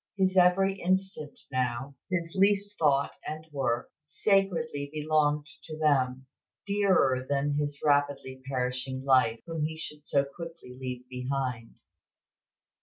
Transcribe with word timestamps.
His 0.17 0.35
every 0.35 0.81
instant 0.81 1.39
now, 1.51 1.93
his 2.09 2.33
least 2.33 2.75
thought 2.79 3.11
and 3.23 3.45
work, 3.51 3.91
sacredly 4.03 4.89
belonged 4.91 5.45
to 5.65 5.77
them, 5.77 6.25
dearer 6.65 7.23
than 7.29 7.53
his 7.59 7.79
rapidly 7.85 8.41
perishing 8.49 9.03
life, 9.05 9.41
whom 9.45 9.63
he 9.63 9.77
should 9.77 10.07
so 10.07 10.25
quickly 10.25 10.75
leave 10.75 11.07
behind." 11.07 11.75